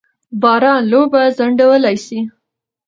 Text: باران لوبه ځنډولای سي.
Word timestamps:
باران 0.41 0.81
لوبه 0.91 1.21
ځنډولای 1.37 1.95
سي. 2.05 2.19